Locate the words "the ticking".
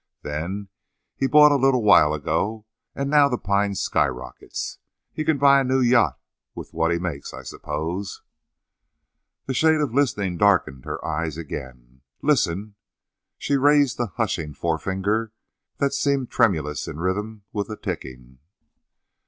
17.67-18.39